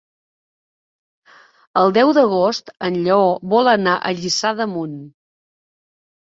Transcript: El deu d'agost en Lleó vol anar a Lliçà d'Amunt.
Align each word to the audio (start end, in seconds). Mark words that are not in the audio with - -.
El 1.83 1.93
deu 1.99 2.15
d'agost 2.19 2.73
en 2.89 2.99
Lleó 3.05 3.29
vol 3.55 3.73
anar 3.77 3.97
a 4.11 4.17
Lliçà 4.23 4.55
d'Amunt. 4.63 4.99